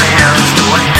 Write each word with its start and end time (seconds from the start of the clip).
west 0.00 0.58
wind 0.72 0.99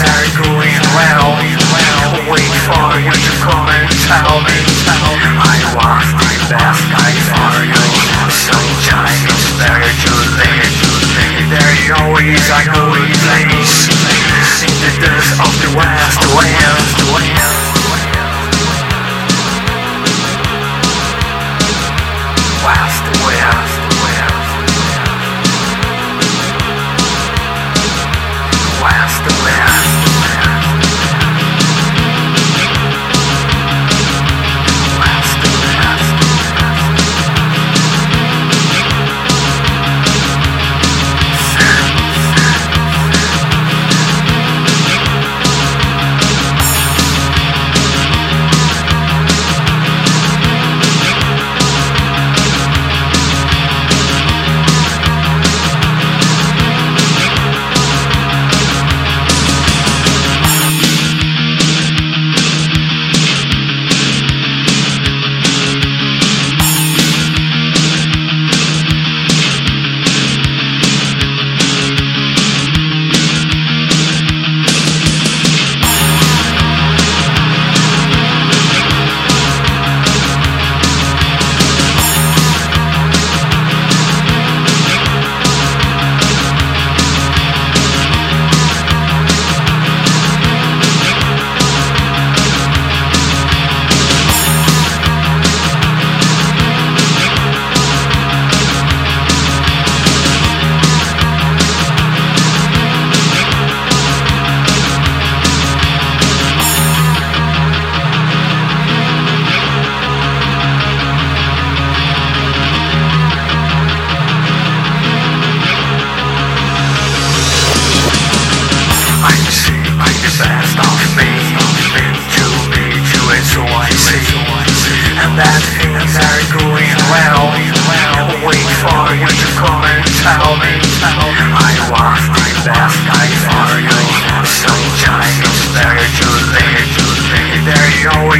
are 0.00 0.28
going 0.40 0.82
well 0.96 1.36
Wait 2.30 2.54
for 2.64 2.90
you 3.00 3.12
to 3.12 3.32
come 3.44 3.68
and 3.68 3.88
tell 4.08 4.40
me 4.40 4.58
I 5.40 5.56
was 5.76 6.06
the 6.16 6.32
best 6.48 6.82
guy 6.88 7.14
for 7.28 7.54
you 7.68 7.84
Sometimes 8.30 9.20
it's 9.28 9.48
better 9.60 9.92
to 9.92 10.12
live 10.40 10.74
There 11.50 11.70
always 12.00 12.44
a 12.48 12.60
good 12.70 13.12
place 13.24 13.88
In 14.62 14.74
the 14.80 14.92
dust 15.04 15.32
of 15.40 15.52
the 15.62 15.70
west. 15.76 16.20
wind 16.36 17.59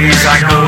There 0.00 0.08
always 0.08 0.24
a 0.24 0.59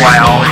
well, 0.00 0.46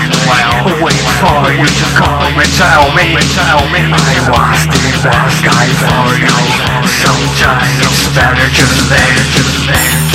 wait 0.82 1.06
for 1.22 1.52
you 1.54 1.66
to 1.66 1.86
come 1.94 2.34
and 2.34 2.50
tell 2.58 2.90
me, 2.94 3.14
tell 3.34 3.62
me 3.70 3.80
I 3.92 4.14
was 4.26 4.66
the 4.66 4.82
best 5.06 5.44
guy 5.44 5.66
for 5.78 6.06
you. 6.18 6.34
Sometimes 6.82 7.78
it's 7.78 8.08
better 8.14 8.48
just 8.50 8.90
there, 8.90 9.22
just 9.30 9.66
there. 9.66 10.13